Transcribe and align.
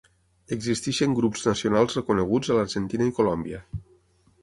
Existeixen 0.55 1.13
grups 1.19 1.45
nacionals 1.51 1.99
reconeguts 2.01 2.51
a 2.55 2.59
l'Argentina 2.61 3.11
i 3.11 3.19
Colòmbia. 3.23 3.65